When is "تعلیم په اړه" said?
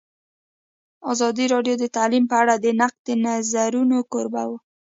1.95-2.55